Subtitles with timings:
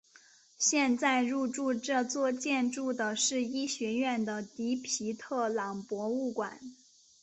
[0.57, 6.59] 现在入驻这座建筑的是医学院的迪皮特朗博物馆。